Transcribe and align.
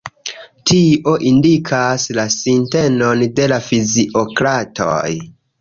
Tio 0.69 1.13
indikas 1.31 2.07
la 2.21 2.25
sintenon 2.37 3.21
de 3.41 3.47
la 3.55 3.63
fiziokratoj. 3.71 5.07